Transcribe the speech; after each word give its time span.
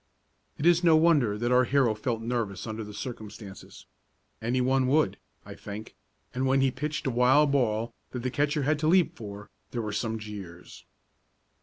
It 0.57 0.65
is 0.65 0.83
no 0.83 0.95
wonder 0.95 1.37
that 1.37 1.51
our 1.51 1.65
hero 1.65 1.93
felt 1.93 2.21
nervous 2.23 2.65
under 2.65 2.83
the 2.83 2.91
circumstances. 2.91 3.85
Anyone 4.41 4.87
would, 4.87 5.17
I 5.45 5.53
think, 5.53 5.95
and 6.33 6.47
when 6.47 6.59
he 6.61 6.71
pitched 6.71 7.05
a 7.05 7.11
wild 7.11 7.51
ball, 7.51 7.93
that 8.09 8.23
the 8.23 8.31
catcher 8.31 8.63
had 8.63 8.79
to 8.79 8.87
leap 8.87 9.15
for, 9.15 9.51
there 9.69 9.81
were 9.83 9.93
some 9.93 10.17
jeers. 10.17 10.85